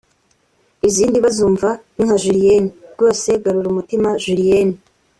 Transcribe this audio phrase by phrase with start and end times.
[0.87, 4.75] Izindi bazumva ni nka Julienne( rwose garura umutima Julienne